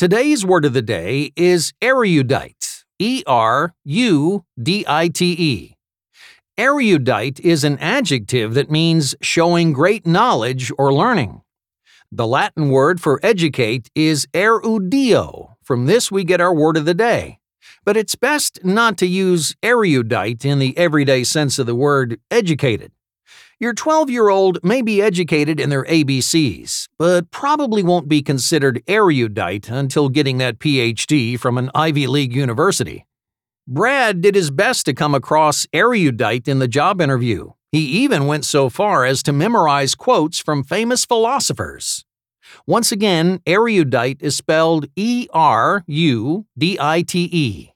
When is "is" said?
1.36-1.74, 7.40-7.64, 13.94-14.26, 44.20-44.36